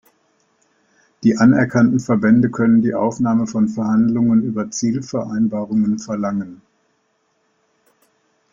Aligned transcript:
Die 1.21 1.37
anerkannten 1.37 1.99
Verbände 1.99 2.49
können 2.49 2.81
die 2.81 2.95
Aufnahme 2.95 3.45
von 3.45 3.67
Verhandlungen 3.67 4.41
über 4.41 4.71
Zielvereinbarungen 4.71 5.99
verlangen. 5.99 6.63